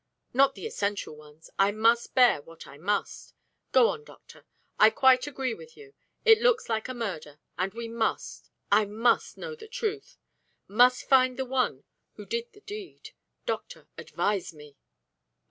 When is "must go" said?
2.75-3.89